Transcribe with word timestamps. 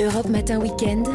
Europe 0.00 0.28
Matin 0.28 0.60
Weekend, 0.60 1.06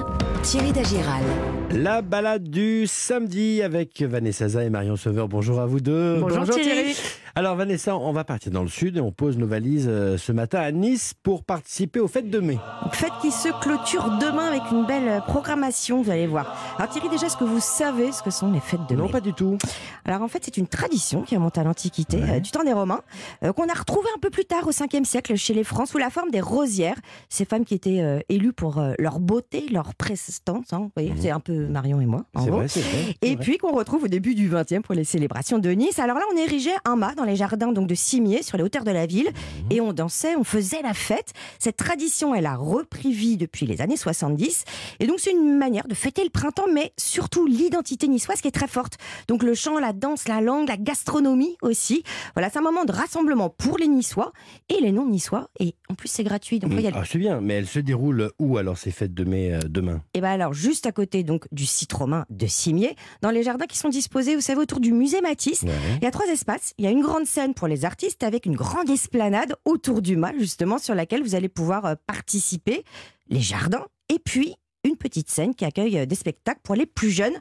Thierry 0.44 0.72
Dagiral. 0.72 1.24
La 1.72 2.02
balade 2.02 2.50
du 2.50 2.86
samedi 2.88 3.62
avec 3.62 4.02
Vanessa 4.02 4.50
Zah 4.50 4.64
et 4.64 4.70
Marion 4.70 4.96
Sauveur. 4.96 5.28
Bonjour 5.28 5.60
à 5.60 5.66
vous 5.66 5.80
deux. 5.80 6.20
Bonjour, 6.20 6.56
Thierry. 6.56 6.96
Alors 7.34 7.56
Vanessa, 7.56 7.96
on 7.96 8.12
va 8.12 8.26
partir 8.26 8.52
dans 8.52 8.62
le 8.62 8.68
sud 8.68 8.98
et 8.98 9.00
on 9.02 9.12
pose 9.14 9.38
nos 9.38 9.48
valises 9.48 9.88
euh, 9.90 10.18
ce 10.18 10.34
matin 10.34 10.60
à 10.60 10.72
Nice 10.72 11.14
pour 11.24 11.44
participer 11.46 12.02
aux 12.02 12.10
fêtes 12.10 12.30
de 12.30 12.40
mai. 12.40 12.58
Fête 12.92 13.14
qui 13.22 13.32
se 13.32 13.48
clôture 13.62 14.18
demain 14.20 14.48
avec 14.48 14.64
une 14.72 14.86
belle 14.86 15.08
euh, 15.08 15.20
programmation, 15.22 16.02
vous 16.02 16.10
allez 16.12 16.28
voir. 16.28 16.58
Alors 16.78 16.90
Thierry, 16.92 17.08
déjà, 17.08 17.28
est-ce 17.28 17.38
que 17.38 17.46
vous 17.46 17.62
savez 17.62 18.12
ce 18.12 18.22
que 18.22 18.32
sont 18.32 18.52
les 18.52 18.60
fêtes 18.60 18.82
de 18.90 18.96
Non, 18.96 19.06
mai 19.06 19.12
pas 19.12 19.22
du 19.22 19.34
tout. 19.34 19.58
Alors 20.04 20.22
en 20.24 20.28
fait, 20.28 20.40
c'est 20.44 20.58
une 20.58 20.68
tradition 20.68 21.22
qui 21.22 21.36
remonte 21.38 21.58
à 21.58 21.64
l'Antiquité, 21.64 22.18
Ouais. 22.18 22.38
euh, 22.38 22.40
du 22.42 22.52
temps 22.52 22.64
des 22.66 22.74
Romains, 22.74 23.00
euh, 23.46 23.54
qu'on 23.54 23.68
a 23.70 23.74
retrouvée 23.74 24.10
un 24.16 24.20
peu 24.20 24.30
plus 24.30 24.44
tard 24.46 24.68
au 24.68 24.72
5e 24.72 25.06
siècle 25.06 25.36
chez 25.38 25.54
les 25.54 25.64
Francs 25.64 25.88
sous 25.88 25.98
la 25.98 26.10
forme 26.10 26.32
des 26.32 26.42
rosières. 26.42 26.98
Ces 27.30 27.46
femmes 27.46 27.64
qui 27.64 27.76
étaient 27.76 28.02
euh, 28.02 28.20
élues 28.28 28.52
pour 28.54 28.82
leur 29.00 29.20
beauté, 29.22 29.68
leur 29.72 29.96
prestance. 29.96 30.74
hein, 30.74 30.80
vous 30.80 30.92
voyez, 30.96 31.14
c'est 31.18 31.32
un 31.32 31.40
peu 31.40 31.68
Marion 31.68 32.02
et 32.02 32.06
moi. 32.06 32.26
en 32.36 32.42
C'est 32.42 32.48
gros. 32.50 32.58
vrai, 32.58 32.68
c'est 32.68 32.82
vrai. 32.82 33.16
Et 33.22 33.36
vrai. 33.36 33.44
puis 33.44 33.58
qu'on 33.58 33.72
retrouve 33.74 34.04
au 34.04 34.08
début 34.10 34.36
du 34.36 34.50
20e 34.50 34.82
pour 34.82 34.96
les 34.96 35.06
célébrations 35.06 35.60
de 35.60 35.70
Nice. 35.70 35.98
Alors 36.00 36.18
là, 36.18 36.24
on 36.34 36.38
érigeait 36.38 36.76
un 36.84 36.96
mât 36.98 37.14
dans 37.22 37.28
les 37.28 37.36
jardins 37.36 37.72
donc 37.72 37.86
de 37.88 37.94
Cimier 37.94 38.42
sur 38.42 38.58
les 38.58 38.64
hauteurs 38.64 38.84
de 38.84 38.90
la 38.90 39.06
ville 39.06 39.30
et 39.70 39.80
on 39.80 39.94
dansait, 39.94 40.36
on 40.36 40.44
faisait 40.44 40.82
la 40.82 40.96
fête. 40.96 41.34
Cette 41.60 41.78
tradition, 41.78 42.34
elle 42.34 42.48
a 42.48 42.56
repris 42.56 43.14
vie 43.14 43.38
depuis 43.38 43.68
les 43.68 43.80
années 43.80 43.96
70 43.96 44.66
et 45.00 45.06
donc 45.06 45.20
c'est 45.20 45.32
une 45.32 45.56
manière 45.56 45.88
de 45.88 45.94
fêter 45.94 46.24
le 46.24 46.32
printemps 46.32 46.66
mais 46.74 46.94
surtout 46.98 47.46
l'identité 47.46 48.08
niçoise 48.08 48.42
qui 48.42 48.48
est 48.48 48.52
très 48.52 48.68
forte. 48.68 48.98
Donc 49.28 49.44
le 49.44 49.54
chant, 49.54 49.78
la 49.78 49.94
danse, 49.94 50.28
la 50.28 50.42
langue, 50.42 50.68
la 50.68 50.78
gastronomie 50.78 51.58
aussi. 51.62 52.04
Voilà, 52.34 52.50
c'est 52.50 52.58
un 52.58 52.64
moment 52.64 52.86
de 52.86 52.92
rassemblement 52.92 53.50
pour 53.50 53.78
les 53.78 53.88
Niçois 53.88 54.32
et 54.70 54.82
les 54.82 54.92
non-niçois 54.92 55.50
et 55.60 55.76
en 55.90 55.94
plus 55.94 56.08
c'est 56.08 56.24
gratuit. 56.24 56.58
Donc 56.58 56.72
a 56.74 56.90
Ah, 56.96 57.04
c'est 57.08 57.20
bien, 57.20 57.40
mais 57.40 57.54
elles 57.54 57.68
se 57.68 57.80
déroulent 57.80 58.32
où 58.40 58.58
alors 58.58 58.80
ces 58.80 58.90
fêtes 58.90 59.14
de 59.14 59.24
mai 59.26 59.54
euh, 59.54 59.60
demain? 59.70 60.02
Et 60.16 60.22
bien 60.22 60.32
alors, 60.32 60.54
juste 60.54 60.88
à 60.88 60.92
côté 60.92 61.24
donc 61.24 61.46
du 61.52 61.68
site 61.68 61.94
romain 61.94 62.26
de 62.32 62.48
Cimier, 62.48 62.96
dans 63.22 63.30
les 63.30 63.44
jardins 63.44 63.66
qui 63.68 63.78
sont 63.78 63.90
disposés, 63.90 64.34
vous 64.36 64.42
savez, 64.42 64.60
autour 64.60 64.80
du 64.80 64.92
musée 64.92 65.22
Matisse, 65.22 65.62
Ouais. 65.64 65.70
il 65.98 66.04
y 66.04 66.08
a 66.08 66.12
trois 66.12 66.26
espaces. 66.28 66.74
Il 66.78 66.86
y 66.86 66.88
a 66.88 66.92
une 66.92 67.02
grande 67.02 67.11
scène 67.26 67.54
pour 67.54 67.68
les 67.68 67.86
artistes 67.86 68.24
avec 68.24 68.46
une 68.46 68.56
grande 68.56 68.90
esplanade 68.90 69.56
autour 69.66 70.02
du 70.02 70.16
mât, 70.16 70.34
justement, 70.38 70.78
sur 70.78 70.96
laquelle 70.96 71.24
vous 71.24 71.36
allez 71.36 71.50
pouvoir 71.50 71.86
euh, 71.86 71.96
participer. 72.08 72.84
Les 73.30 73.40
jardins. 73.40 73.86
Et 74.10 74.20
puis, 74.20 74.56
une 74.84 74.98
petite 74.98 75.30
scène 75.30 75.54
qui 75.54 75.66
accueille 75.66 76.00
euh, 76.00 76.06
des 76.06 76.16
spectacles 76.16 76.60
pour 76.64 76.76
les 76.76 76.86
plus 76.86 77.12
jeunes. 77.12 77.36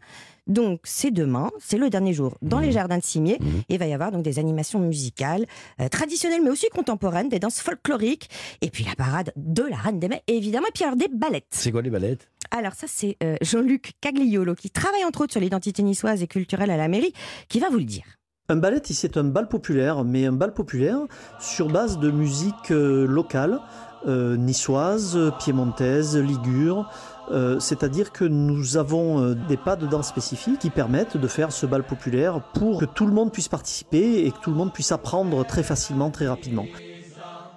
Donc, 0.47 0.81
c'est 0.85 1.11
demain, 1.11 1.51
c'est 1.61 1.79
le 1.79 1.91
dernier 1.91 2.13
jour 2.13 2.37
dans 2.43 2.59
les 2.59 2.73
jardins 2.73 2.99
de 2.99 3.05
Cimier. 3.05 3.39
Mhm. 3.41 3.63
Et 3.69 3.75
il 3.75 3.79
va 3.79 3.87
y 3.87 3.93
avoir 3.93 4.11
donc 4.11 4.23
des 4.23 4.39
animations 4.39 4.81
musicales, 4.81 5.47
euh, 5.81 5.89
traditionnelles 5.89 6.43
mais 6.43 6.51
aussi 6.51 6.67
contemporaines, 6.69 7.29
des 7.29 7.39
danses 7.39 7.61
folkloriques. 7.61 8.29
Et 8.61 8.71
puis 8.71 8.85
la 8.85 8.95
parade 8.95 9.33
de 9.37 9.63
la 9.63 9.77
Reine 9.77 10.01
des 10.01 10.09
Mets, 10.09 10.23
évidemment. 10.27 10.67
Et 10.67 10.73
puis 10.73 10.85
alors 10.85 10.97
des 10.97 11.09
ballettes. 11.09 11.47
C'est 11.51 11.73
quoi 11.73 11.83
les 11.83 11.91
ballettes? 11.91 12.29
Alors 12.51 12.75
ça, 12.75 12.87
c'est 12.89 13.17
euh, 13.23 13.37
Jean-Luc 13.43 13.93
Cagliolo, 14.01 14.55
qui 14.55 14.71
travaille 14.71 15.05
entre 15.05 15.23
autres 15.23 15.33
sur 15.33 15.41
l'identité 15.41 15.83
niçoise 15.83 16.23
et 16.23 16.27
culturelle 16.27 16.71
à 16.71 16.77
la 16.77 16.89
mairie, 16.89 17.13
qui 17.49 17.61
va 17.61 17.71
vous 17.71 17.79
le 17.79 17.85
dire. 17.85 18.05
Un 18.51 18.57
ballet, 18.57 18.83
c'est 18.85 19.17
un 19.17 19.23
bal 19.23 19.47
populaire, 19.47 20.03
mais 20.03 20.27
un 20.27 20.33
bal 20.33 20.53
populaire 20.53 20.99
sur 21.39 21.69
base 21.69 22.01
de 22.01 22.11
musique 22.11 22.73
euh, 22.73 23.07
locale, 23.07 23.61
euh, 24.09 24.37
niçoise, 24.37 25.17
piémontaise, 25.39 26.19
ligure. 26.19 26.91
Euh, 27.31 27.61
C'est-à-dire 27.61 28.11
que 28.11 28.25
nous 28.25 28.77
avons 28.77 29.37
des 29.49 29.57
pas 29.57 29.77
de 29.77 29.87
danse 29.87 30.09
spécifiques 30.09 30.59
qui 30.59 30.71
permettent 30.71 31.17
de 31.17 31.29
faire 31.29 31.53
ce 31.53 31.65
bal 31.65 31.85
populaire 31.85 32.41
pour 32.53 32.81
que 32.81 32.87
tout 32.87 33.07
le 33.07 33.13
monde 33.13 33.31
puisse 33.31 33.47
participer 33.47 34.27
et 34.27 34.33
que 34.33 34.41
tout 34.43 34.51
le 34.51 34.57
monde 34.57 34.73
puisse 34.73 34.91
apprendre 34.91 35.47
très 35.47 35.63
facilement, 35.63 36.11
très 36.11 36.27
rapidement. 36.27 36.67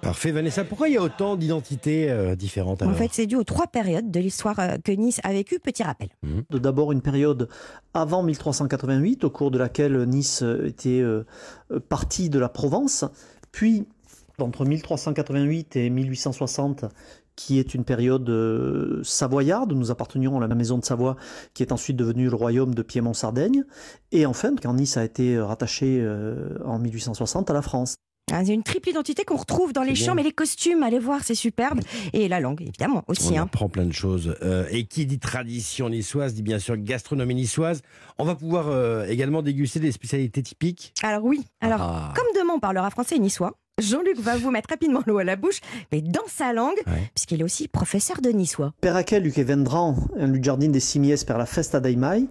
Parfait 0.04 0.32
Vanessa, 0.32 0.64
pourquoi 0.64 0.88
il 0.88 0.94
y 0.94 0.96
a 0.96 1.02
autant 1.02 1.36
d'identités 1.36 2.10
euh, 2.10 2.36
différentes 2.36 2.82
En 2.82 2.92
fait, 2.92 3.08
c'est 3.12 3.26
dû 3.26 3.36
aux 3.36 3.44
trois 3.44 3.66
périodes 3.66 4.10
de 4.10 4.20
l'histoire 4.20 4.58
euh, 4.60 4.76
que 4.82 4.92
Nice 4.92 5.20
a 5.24 5.32
vécu. 5.32 5.58
Petit 5.58 5.82
rappel. 5.82 6.08
De 6.50 6.58
D'abord 6.58 6.92
une 6.92 7.00
période 7.00 7.48
avant 7.94 8.22
1388, 8.22 9.24
au 9.24 9.30
cours 9.30 9.50
de 9.50 9.58
laquelle 9.58 9.96
Nice 10.04 10.42
euh, 10.42 10.66
était 10.66 11.00
euh, 11.00 11.24
partie 11.88 12.28
de 12.28 12.38
la 12.38 12.48
Provence, 12.48 13.04
puis 13.50 13.86
entre 14.38 14.64
1388 14.64 15.76
et 15.76 15.90
1860, 15.90 16.86
qui 17.36 17.58
est 17.58 17.74
une 17.74 17.84
période 17.84 18.28
euh, 18.28 19.02
savoyarde, 19.02 19.72
nous 19.72 19.90
appartenions 19.90 20.40
à 20.40 20.46
la 20.46 20.54
maison 20.54 20.78
de 20.78 20.84
Savoie, 20.84 21.16
qui 21.52 21.62
est 21.62 21.72
ensuite 21.72 21.96
devenue 21.96 22.28
le 22.28 22.36
royaume 22.36 22.74
de 22.74 22.82
Piémont-Sardaigne, 22.82 23.64
et 24.12 24.26
enfin, 24.26 24.54
quand 24.60 24.74
Nice 24.74 24.96
a 24.96 25.04
été 25.04 25.38
rattaché 25.40 25.98
euh, 26.00 26.58
en 26.64 26.78
1860 26.78 27.50
à 27.50 27.54
la 27.54 27.62
France. 27.62 27.96
Ah, 28.32 28.42
C'est 28.44 28.54
une 28.54 28.62
triple 28.62 28.88
identité 28.88 29.24
qu'on 29.24 29.36
retrouve 29.36 29.72
dans 29.72 29.82
les 29.82 29.94
chants, 29.94 30.14
mais 30.14 30.22
les 30.22 30.32
costumes, 30.32 30.82
allez 30.82 30.98
voir, 30.98 31.22
c'est 31.22 31.34
superbe. 31.34 31.80
Et 32.12 32.26
la 32.26 32.40
langue, 32.40 32.62
évidemment, 32.62 33.04
aussi. 33.06 33.32
On 33.34 33.38
hein. 33.38 33.42
apprend 33.42 33.68
plein 33.68 33.84
de 33.84 33.92
choses. 33.92 34.34
Euh, 34.42 34.66
et 34.70 34.86
qui 34.86 35.04
dit 35.06 35.18
tradition 35.18 35.88
niçoise 35.90 36.34
dit 36.34 36.42
bien 36.42 36.58
sûr 36.58 36.76
gastronomie 36.76 37.34
niçoise. 37.34 37.82
On 38.18 38.24
va 38.24 38.34
pouvoir 38.34 38.68
euh, 38.68 39.06
également 39.06 39.42
déguster 39.42 39.78
des 39.78 39.92
spécialités 39.92 40.42
typiques. 40.42 40.94
Alors 41.02 41.24
oui, 41.24 41.44
alors 41.60 41.80
Ah. 41.82 42.12
comme 42.16 42.26
demain 42.34 42.54
on 42.56 42.60
parlera 42.60 42.88
français 42.90 43.16
et 43.16 43.18
niçois, 43.18 43.52
Jean-Luc 43.80 44.18
va 44.18 44.36
vous 44.36 44.50
mettre 44.50 44.70
rapidement 44.70 45.00
l'eau 45.06 45.18
à 45.18 45.24
la 45.24 45.36
bouche, 45.36 45.60
mais 45.92 46.00
dans 46.00 46.26
sa 46.28 46.52
langue, 46.52 46.78
Ouais. 46.86 47.10
puisqu'il 47.14 47.40
est 47.40 47.44
aussi 47.44 47.68
professeur 47.68 48.20
de 48.20 48.30
niçois. 48.30 48.72
Per 48.80 48.92
Luc 49.20 49.36
et 49.36 49.44
vendran 49.44 49.96
un 50.16 50.32
giardin 50.40 50.68
des 50.68 50.80
Simies 50.80 51.24
per 51.26 51.36
la 51.36 51.46
festa 51.46 51.78
dei 51.80 51.96
mai, 51.96 52.24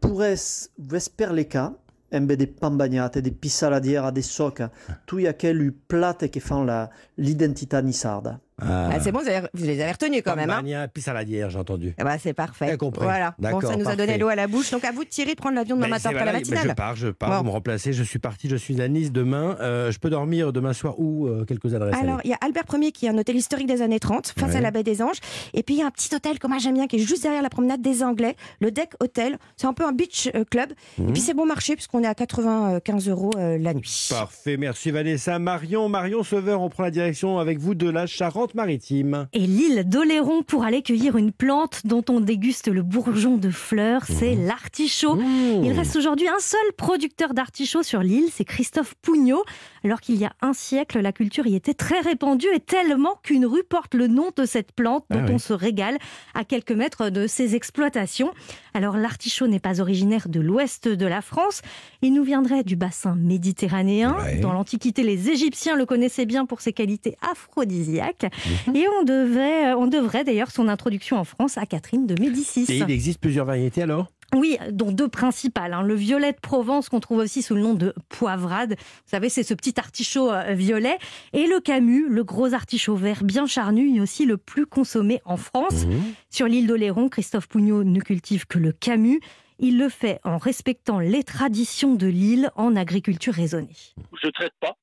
pures 0.00 0.68
vesperleca, 0.78 1.72
embe 2.12 2.32
des 2.32 2.46
pambagnate, 2.46 3.18
des 3.18 3.30
pissaladières, 3.30 4.12
des 4.12 4.22
soca, 4.22 4.70
tout 5.06 5.18
aquel 5.26 5.72
plate 5.72 6.28
qui 6.28 6.40
font 6.40 6.64
la 6.64 6.90
l'identità 7.16 7.82
nissarda. 7.82 8.40
Ah, 8.68 8.90
Ah, 8.92 9.00
c'est 9.00 9.12
bon, 9.12 9.20
vous, 9.20 9.28
avez- 9.28 9.46
vous 9.54 9.64
les 9.64 9.80
avez 9.80 9.92
retenus 9.92 10.22
quand 10.24 10.36
même. 10.36 10.50
Hein 10.50 10.62
puis 10.92 11.02
saladière, 11.02 11.50
j'ai 11.50 11.58
entendu. 11.58 11.94
Eh 11.98 12.04
ben, 12.04 12.16
c'est 12.22 12.32
parfait. 12.34 12.66
Bien 12.66 12.76
compris. 12.76 13.04
Voilà. 13.04 13.34
Bon, 13.38 13.60
ça 13.60 13.76
nous 13.76 13.88
a 13.88 13.96
donné 13.96 14.18
l'eau 14.18 14.28
à 14.28 14.34
la 14.36 14.46
bouche. 14.46 14.70
Donc 14.70 14.84
à 14.84 14.92
vous 14.92 15.04
de 15.04 15.08
tirer, 15.08 15.34
de 15.34 15.40
prendre 15.40 15.54
l'avion 15.56 15.76
demain 15.76 15.88
matin 15.88 16.10
après 16.10 16.24
la 16.24 16.32
matinale. 16.32 16.68
je 16.68 16.72
pars, 16.74 16.96
je 16.96 17.08
pars, 17.08 17.30
Bon. 17.30 17.36
vous 17.38 17.44
me 17.44 17.50
remplacez, 17.50 17.92
je 17.92 18.02
suis 18.02 18.18
parti, 18.18 18.48
je 18.48 18.56
suis 18.56 18.80
à 18.80 18.88
Nice 18.88 19.12
demain. 19.12 19.56
Euh, 19.60 19.90
je 19.90 19.98
peux 19.98 20.10
dormir 20.10 20.52
demain 20.52 20.72
soir 20.72 20.94
ou 20.98 21.26
euh, 21.26 21.44
quelques 21.44 21.74
adresses 21.74 21.94
Alors, 22.00 22.20
il 22.24 22.30
y 22.30 22.34
a 22.34 22.38
Albert 22.40 22.64
Ier 22.74 22.92
qui 22.92 23.06
est 23.06 23.08
un 23.08 23.18
hôtel 23.18 23.36
historique 23.36 23.66
des 23.66 23.82
années 23.82 24.00
30, 24.00 24.34
face 24.38 24.50
Ouais. 24.50 24.56
à 24.56 24.60
la 24.60 24.70
baie 24.70 24.82
des 24.82 25.02
Anges. 25.02 25.18
Et 25.54 25.62
puis, 25.62 25.74
il 25.76 25.78
y 25.78 25.82
a 25.82 25.86
un 25.86 25.90
petit 25.90 26.14
hôtel 26.14 26.38
que 26.38 26.46
moi 26.46 26.58
j'aime 26.58 26.74
bien, 26.74 26.86
qui 26.86 26.96
est 26.96 27.00
juste 27.00 27.22
derrière 27.22 27.42
la 27.42 27.50
promenade 27.50 27.80
des 27.82 28.02
Anglais, 28.02 28.36
le 28.60 28.70
Deck 28.70 28.90
Hotel. 29.00 29.38
C'est 29.56 29.66
un 29.66 29.72
peu 29.72 29.84
un 29.84 29.92
beach 29.92 30.28
euh, 30.34 30.44
club. 30.44 30.70
Mhm. 30.98 31.08
Et 31.08 31.12
puis, 31.12 31.22
c'est 31.22 31.34
bon 31.34 31.46
marché, 31.46 31.74
puisqu'on 31.74 32.02
est 32.02 32.06
à 32.06 32.14
95 32.14 33.08
euros 33.08 33.30
euh, 33.36 33.58
la 33.58 33.74
nuit. 33.74 34.08
Parfait, 34.10 34.56
merci 34.56 34.90
Vanessa. 34.90 35.38
Marion, 35.38 35.88
Marion 35.88 36.22
Sauveur, 36.22 36.60
on 36.60 36.68
prend 36.68 36.82
la 36.82 36.90
direction 36.90 37.38
avec 37.38 37.58
vous 37.58 37.74
de 37.74 37.88
la 37.88 38.06
Charente-Maritime. 38.52 39.28
Et 39.32 39.40
l'île 39.40 39.84
d'Oléron 39.88 40.42
pour 40.42 40.64
aller 40.64 40.82
cueillir 40.82 41.16
une 41.16 41.32
plante 41.32 41.82
dont 41.84 42.04
on 42.08 42.20
déguste 42.20 42.68
le 42.68 42.82
bourgeon 42.82 43.36
de 43.36 43.50
fleurs, 43.50 44.02
c'est 44.04 44.34
l'artichaut. 44.34 45.16
Mmh. 45.16 45.64
Il 45.64 45.72
reste 45.72 45.96
aujourd'hui 45.96 46.28
un 46.28 46.38
seul 46.38 46.60
producteur 46.76 47.34
d'artichauts 47.34 47.82
sur 47.82 48.00
l'île, 48.00 48.28
c'est 48.32 48.44
Christophe 48.44 48.94
Pougnot. 49.02 49.42
Alors 49.84 50.00
qu'il 50.00 50.16
y 50.16 50.24
a 50.24 50.32
un 50.42 50.52
siècle, 50.52 51.00
la 51.00 51.12
culture 51.12 51.46
y 51.46 51.54
était 51.56 51.74
très 51.74 52.00
répandue 52.00 52.48
et 52.54 52.60
tellement 52.60 53.16
qu'une 53.22 53.46
rue 53.46 53.64
porte 53.64 53.94
le 53.94 54.06
nom 54.06 54.30
de 54.36 54.44
cette 54.44 54.72
plante 54.72 55.04
dont 55.10 55.18
Ah 55.20 55.24
oui. 55.26 55.34
on 55.34 55.38
se 55.38 55.52
régale 55.52 55.98
à 56.34 56.44
quelques 56.44 56.72
mètres 56.72 57.10
de 57.10 57.26
ses 57.26 57.54
exploitations. 57.54 58.30
Alors 58.74 58.96
l'artichaut 58.96 59.46
n'est 59.48 59.60
pas 59.60 59.80
originaire 59.80 60.28
de 60.28 60.40
l'ouest 60.40 60.88
de 60.88 61.06
la 61.06 61.20
France, 61.22 61.62
il 62.00 62.12
nous 62.14 62.22
viendrait 62.24 62.62
du 62.64 62.76
bassin 62.76 63.16
méditerranéen. 63.16 64.16
Ouais. 64.18 64.38
Dans 64.38 64.52
l'Antiquité, 64.52 65.02
les 65.02 65.30
Égyptiens 65.30 65.76
le 65.76 65.86
connaissaient 65.86 66.26
bien 66.26 66.46
pour 66.46 66.60
ses 66.60 66.72
qualités 66.72 67.16
aphrodisiaques. 67.30 68.26
Mhm. 68.66 68.76
Et 68.76 68.86
on, 68.88 69.02
devait, 69.04 69.72
on 69.74 69.86
devrait 69.86 70.24
d'ailleurs 70.24 70.50
son 70.50 70.68
introduction 70.68 71.16
en 71.18 71.24
France 71.24 71.58
à 71.58 71.66
Catherine 71.66 72.06
de 72.06 72.20
Médicis. 72.20 72.66
Et 72.68 72.78
il 72.78 72.90
existe 72.90 73.20
plusieurs 73.20 73.46
variétés 73.46 73.82
alors? 73.82 74.08
Oui, 74.34 74.56
dont 74.70 74.92
deux 74.92 75.08
principales. 75.08 75.74
hein. 75.74 75.82
Le 75.82 75.94
violet 75.94 76.32
de 76.32 76.38
Provence, 76.40 76.88
qu'on 76.88 77.00
trouve 77.00 77.18
aussi 77.18 77.42
sous 77.42 77.54
le 77.54 77.60
nom 77.60 77.74
de 77.74 77.94
poivrade. 78.08 78.76
Vous 78.78 79.10
savez, 79.10 79.28
c'est 79.28 79.42
ce 79.42 79.52
petit 79.52 79.74
artichaut 79.78 80.30
euh, 80.32 80.54
violet. 80.54 80.96
Et 81.34 81.46
le 81.46 81.60
camus, 81.60 82.06
le 82.08 82.24
gros 82.24 82.54
artichaut 82.54 82.96
vert 82.96 83.24
bien 83.24 83.46
charnu 83.46 83.94
et 83.94 84.00
aussi 84.00 84.24
le 84.24 84.38
plus 84.38 84.64
consommé 84.64 85.20
en 85.26 85.36
France. 85.36 85.84
Mmh. 85.84 85.90
Sur 86.30 86.46
l'île 86.46 86.66
d'Oléron, 86.66 87.10
Christophe 87.10 87.46
Pougnot 87.46 87.84
ne 87.84 88.00
cultive 88.00 88.46
que 88.46 88.58
le 88.58 88.72
camus. 88.72 89.20
Il 89.58 89.78
le 89.78 89.90
fait 89.90 90.18
en 90.24 90.38
respectant 90.38 90.98
les 90.98 91.24
traditions 91.24 91.94
de 91.94 92.06
l'île 92.06 92.50
en 92.56 92.74
agriculture 92.74 93.34
raisonnée. 93.34 93.76
je 94.22 94.28
traite 94.30 94.54
pas. 94.62 94.76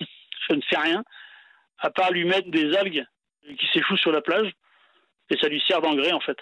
je 0.48 0.54
ne 0.54 0.60
fais 0.68 0.76
rien, 0.76 1.04
à 1.78 1.90
part 1.90 2.12
lui 2.12 2.24
mettre 2.24 2.50
des 2.50 2.74
algues 2.76 3.04
qui 3.58 3.66
s'échouent 3.72 3.96
sur 3.96 4.12
la 4.12 4.20
plage, 4.20 4.50
et 5.30 5.36
ça 5.38 5.48
lui 5.48 5.62
sert 5.66 5.80
d'engrais 5.80 6.12
en 6.12 6.20
fait. 6.20 6.38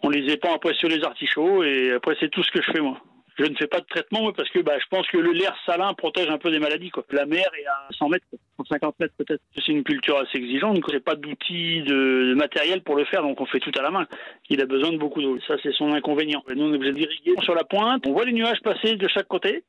On 0.00 0.08
les 0.08 0.32
épand 0.32 0.54
après 0.54 0.74
sur 0.74 0.88
les 0.88 1.04
artichauts, 1.04 1.62
et 1.62 1.92
après 1.92 2.16
c'est 2.20 2.30
tout 2.30 2.42
ce 2.42 2.50
que 2.50 2.62
je 2.62 2.72
fais 2.72 2.80
moi. 2.80 3.00
Je 3.38 3.44
ne 3.44 3.54
fais 3.54 3.66
pas 3.66 3.80
de 3.80 3.86
traitement 3.86 4.30
parce 4.32 4.50
que 4.50 4.58
bah, 4.58 4.78
je 4.78 4.84
pense 4.90 5.06
que 5.08 5.16
le 5.16 5.32
l'air 5.32 5.56
salin 5.64 5.94
protège 5.94 6.28
un 6.28 6.36
peu 6.36 6.50
des 6.50 6.58
maladies. 6.58 6.90
Quoi. 6.90 7.04
La 7.10 7.24
mer 7.24 7.46
est 7.58 7.66
à 7.66 7.88
100 7.92 8.08
mètres, 8.10 8.26
quoi, 8.28 8.38
150 8.58 9.00
mètres 9.00 9.14
peut-être. 9.16 9.40
C'est 9.54 9.68
une 9.68 9.84
culture 9.84 10.18
assez 10.18 10.36
exigeante, 10.36 10.74
donc 10.74 10.90
j'ai 10.90 11.00
pas 11.00 11.14
d'outils, 11.14 11.82
de, 11.82 12.34
matériel 12.34 12.82
pour 12.82 12.96
le 12.96 13.04
faire, 13.06 13.22
donc 13.22 13.40
on 13.40 13.46
fait 13.46 13.60
tout 13.60 13.72
à 13.78 13.82
la 13.82 13.90
main. 13.90 14.06
Il 14.50 14.60
a 14.60 14.66
besoin 14.66 14.92
de 14.92 14.98
beaucoup 14.98 15.22
d'eau. 15.22 15.38
Ça 15.46 15.56
c'est 15.62 15.72
son 15.72 15.92
inconvénient. 15.92 16.42
Nous 16.54 16.62
on 16.62 16.72
est 16.72 16.76
obligé 16.76 16.92
d'irriguer 16.92 17.34
sur 17.42 17.54
la 17.54 17.64
pointe. 17.64 18.06
On 18.06 18.12
voit 18.12 18.26
les 18.26 18.32
nuages 18.32 18.60
passer 18.60 18.96
de 18.96 19.08
chaque 19.08 19.28
côté, 19.28 19.64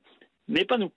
mais 0.50 0.66
pas 0.66 0.78
nous. 0.78 0.92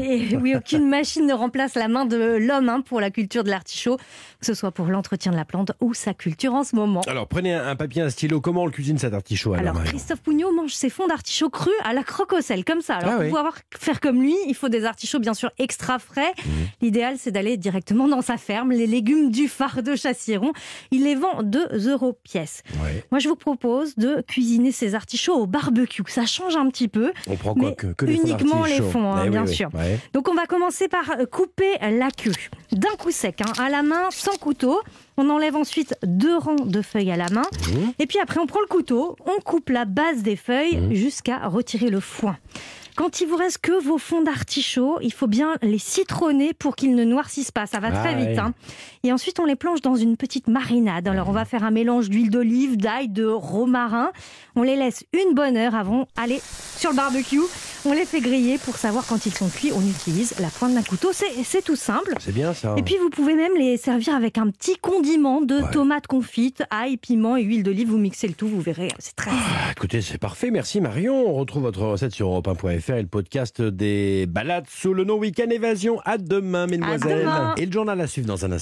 Et 0.00 0.36
oui, 0.36 0.54
aucune 0.56 0.88
machine 0.88 1.26
ne 1.26 1.34
remplace 1.34 1.74
la 1.74 1.88
main 1.88 2.06
de 2.06 2.16
l'homme 2.40 2.68
hein, 2.68 2.80
pour 2.80 3.00
la 3.00 3.10
culture 3.10 3.44
de 3.44 3.50
l'artichaut, 3.50 3.96
que 3.96 4.46
ce 4.46 4.54
soit 4.54 4.70
pour 4.70 4.86
l'entretien 4.86 5.32
de 5.32 5.36
la 5.36 5.44
plante 5.44 5.72
ou 5.80 5.94
sa 5.94 6.14
culture 6.14 6.54
en 6.54 6.64
ce 6.64 6.76
moment. 6.76 7.00
Alors 7.06 7.26
prenez 7.26 7.52
un, 7.54 7.66
un 7.68 7.76
papier, 7.76 8.02
un 8.02 8.10
stylo. 8.10 8.40
Comment 8.40 8.62
on 8.62 8.66
le 8.66 8.72
cuisine 8.72 8.98
cet 8.98 9.14
artichaut 9.14 9.54
alors, 9.54 9.76
Alors, 9.76 9.84
Christophe 9.84 10.20
Pougnot 10.20 10.52
mange 10.52 10.72
ses 10.72 10.88
fonds 10.90 11.06
d'artichaut 11.06 11.50
crus 11.50 11.72
à 11.84 11.92
la 11.92 12.02
croque 12.02 12.32
au 12.32 12.40
sel, 12.40 12.64
comme 12.64 12.80
ça. 12.80 12.96
Alors, 12.96 13.10
Ah 13.10 13.14
pour 13.16 13.20
oui. 13.22 13.26
pouvoir 13.28 13.58
faire 13.78 14.00
comme 14.00 14.22
lui, 14.22 14.34
il 14.46 14.54
faut 14.54 14.68
des 14.68 14.84
artichauts 14.84 15.18
bien 15.18 15.34
sûr 15.34 15.50
extra 15.58 15.98
frais. 15.98 16.32
Mhm. 16.44 16.52
L'idéal, 16.80 17.14
c'est 17.18 17.30
d'aller 17.32 17.56
directement 17.56 18.08
dans 18.08 18.22
sa 18.22 18.36
ferme. 18.36 18.70
Les 18.70 18.86
légumes 18.86 19.30
du 19.30 19.48
phare 19.48 19.82
de 19.82 19.96
Chassiron, 19.96 20.52
il 20.90 21.04
les 21.04 21.14
vend 21.14 21.42
2 21.42 21.88
euros 21.90 22.18
pièce. 22.22 22.62
Ouais. 22.82 23.04
Moi, 23.10 23.18
je 23.18 23.28
vous 23.28 23.36
propose 23.36 23.96
de 23.96 24.22
cuisiner 24.26 24.72
ces 24.72 24.94
artichauts 24.94 25.34
au 25.34 25.46
barbecue. 25.46 26.02
Ça 26.06 26.26
change 26.26 26.56
un 26.56 26.68
petit 26.70 26.88
peu. 26.88 27.12
On 27.28 27.36
prend 27.36 27.54
quoi 27.54 27.70
Mais 27.70 27.74
que, 27.74 27.88
que 27.88 28.06
les 28.06 28.16
fonds 28.16 28.22
uniquement 28.28 28.64
les 28.64 28.80
fonds, 28.80 29.12
hein, 29.12 29.22
Eh 29.26 29.30
bien 29.30 29.44
oui. 29.44 29.47
Sûr. 29.52 29.68
Ouais. 29.74 29.98
Donc 30.12 30.28
on 30.28 30.34
va 30.34 30.46
commencer 30.46 30.88
par 30.88 31.10
euh, 31.18 31.26
couper 31.26 31.72
la 31.80 32.10
queue 32.10 32.32
d'un 32.72 32.94
coup 32.98 33.10
sec, 33.10 33.40
hein, 33.40 33.52
à 33.62 33.70
la 33.70 33.82
main, 33.82 34.08
sans 34.10 34.36
couteau. 34.36 34.80
On 35.16 35.30
enlève 35.30 35.56
ensuite 35.56 35.94
deux 36.04 36.36
rangs 36.36 36.54
de 36.64 36.82
feuilles 36.82 37.10
à 37.10 37.16
la 37.16 37.28
main. 37.30 37.42
Mhm. 37.72 37.92
Et 37.98 38.06
puis 38.06 38.18
après, 38.20 38.38
on 38.40 38.46
prend 38.46 38.60
le 38.60 38.66
couteau, 38.66 39.16
on 39.26 39.40
coupe 39.40 39.70
la 39.70 39.84
base 39.84 40.22
des 40.22 40.36
feuilles 40.36 40.76
Mhm. 40.76 40.94
jusqu'à 40.94 41.48
retirer 41.48 41.88
le 41.90 42.00
foin. 42.00 42.36
Quand 42.96 43.20
il 43.20 43.28
vous 43.28 43.36
reste 43.36 43.58
que 43.58 43.80
vos 43.80 43.96
fonds 43.98 44.22
d'artichaut, 44.22 44.98
il 45.02 45.12
faut 45.12 45.28
bien 45.28 45.54
les 45.62 45.78
citronner 45.78 46.52
pour 46.52 46.74
qu'ils 46.74 46.96
ne 46.96 47.04
noircissent 47.04 47.52
pas. 47.52 47.64
Ça 47.66 47.78
va 47.78 47.90
Ah 47.92 47.98
très 48.02 48.16
vite. 48.16 48.36
hein. 48.40 48.54
Et 49.04 49.12
ensuite, 49.12 49.38
on 49.38 49.44
les 49.44 49.54
plonge 49.54 49.82
dans 49.82 49.94
une 49.94 50.16
petite 50.16 50.48
marinade. 50.48 51.06
Alors, 51.06 51.28
on 51.28 51.32
va 51.32 51.44
faire 51.44 51.62
un 51.62 51.70
mélange 51.70 52.10
d'huile 52.10 52.28
d'olive, 52.30 52.76
d'ail, 52.76 53.08
de 53.08 53.24
romarin. 53.24 54.10
On 54.56 54.62
les 54.62 54.74
laisse 54.74 55.04
une 55.12 55.32
bonne 55.34 55.56
heure 55.56 55.76
avant 55.76 56.08
d'aller 56.16 56.40
sur 56.76 56.90
le 56.90 56.96
barbecue. 56.96 57.38
On 57.90 57.92
les 57.94 58.04
fait 58.04 58.20
griller 58.20 58.58
pour 58.58 58.76
savoir 58.76 59.06
quand 59.06 59.24
ils 59.24 59.32
sont 59.32 59.48
cuits. 59.48 59.72
On 59.74 59.80
utilise 59.80 60.34
la 60.40 60.48
pointe 60.48 60.74
d'un 60.74 60.82
couteau. 60.82 61.08
C'est 61.12 61.62
tout 61.64 61.74
simple. 61.76 62.12
C'est 62.20 62.34
bien 62.34 62.52
ça. 62.52 62.74
Et 62.76 62.82
puis 62.82 62.96
vous 63.00 63.08
pouvez 63.08 63.34
même 63.34 63.52
les 63.56 63.78
servir 63.78 64.14
avec 64.14 64.36
un 64.36 64.50
petit 64.50 64.76
condiment 64.76 65.40
de 65.40 65.58
Ouais. 65.62 65.70
tomates 65.72 66.06
confites, 66.06 66.62
ail, 66.70 66.98
piment 66.98 67.36
et 67.36 67.42
huile 67.42 67.62
d'olive. 67.62 67.88
Vous 67.88 67.96
mixez 67.96 68.28
le 68.28 68.34
tout, 68.34 68.46
vous 68.46 68.60
verrez, 68.60 68.88
c'est 68.98 69.16
très 69.16 69.30
Ah, 69.32 69.72
écoutez, 69.72 70.02
c'est 70.02 70.18
parfait. 70.18 70.50
Merci 70.50 70.80
Marion. 70.82 71.28
On 71.28 71.32
retrouve 71.34 71.62
votre 71.62 71.80
recette 71.80 72.12
sur 72.12 72.28
europe1.fr 72.28 72.90
et 72.94 73.02
le 73.02 73.08
podcast 73.08 73.62
des 73.62 74.26
balades 74.26 74.66
sous 74.68 74.92
le 74.92 75.04
nom 75.04 75.16
Week-end 75.16 75.48
Évasion. 75.48 75.98
À 76.04 76.18
demain, 76.18 76.66
mesdemoiselles. 76.66 77.20
demain. 77.20 77.54
Et 77.56 77.64
le 77.64 77.72
journal 77.72 77.98
à 78.02 78.06
suivre 78.06 78.26
dans 78.26 78.44
un 78.44 78.52
instant. 78.52 78.56